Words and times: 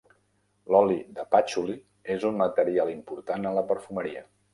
L'oli 0.75 0.95
de 1.19 1.25
pàtxuli 1.35 1.75
és 2.15 2.25
un 2.29 2.39
material 2.39 2.89
important 2.95 3.47
en 3.51 3.59
la 3.59 3.65
perfumeria. 3.73 4.25